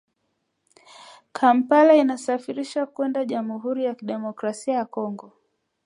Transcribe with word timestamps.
Kampala 1.33 1.95
inasafirisha 1.95 2.85
kwenda 2.85 3.25
jamhuri 3.25 3.83
ya 3.85 3.95
kidemokrasia 3.95 4.73
ya 4.73 4.85
Kongo 4.85 5.33